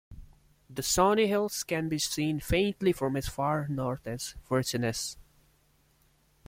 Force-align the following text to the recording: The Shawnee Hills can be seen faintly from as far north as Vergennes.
The 0.67 0.81
Shawnee 0.81 1.27
Hills 1.27 1.61
can 1.61 1.87
be 1.87 1.99
seen 1.99 2.39
faintly 2.39 2.91
from 2.91 3.15
as 3.17 3.27
far 3.27 3.67
north 3.67 4.07
as 4.07 4.33
Vergennes. 4.49 5.15